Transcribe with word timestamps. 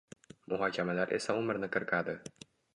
muhokamalar 0.53 1.13
esa 1.19 1.37
umrni 1.43 1.71
qirqadi. 1.79 2.19